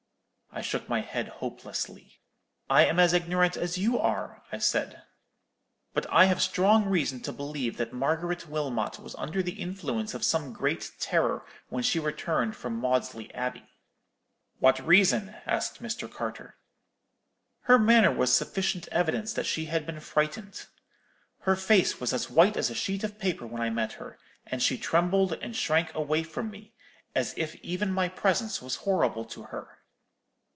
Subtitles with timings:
[0.53, 2.19] "I shook my head hopelessly.
[2.69, 5.01] "'I am as ignorant as you are,' I said;
[5.93, 10.25] 'but I have strong reason to believe that Margaret Wilmot was under the influence of
[10.25, 13.65] some great terror when she returned from Maudesley Abbey.'
[14.59, 16.11] "'What reason?' asked Mr.
[16.13, 16.57] Carter.
[17.61, 20.65] "'Her manner was sufficient evidence that she had been frightened.
[21.43, 24.61] Her face was as white as a sheet of paper when I met her, and
[24.61, 26.73] she trembled and shrank away from me,
[27.15, 29.77] as if even my presence was horrible to her.'